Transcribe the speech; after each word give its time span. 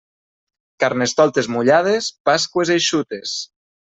Carnestoltes 0.83 1.49
mullades, 1.57 2.07
Pasqües 2.31 2.73
eixutes. 2.77 3.37